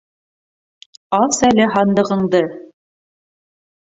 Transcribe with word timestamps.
Ас 1.17 1.37
әле 1.49 1.67
һандығыңды! 1.75 2.41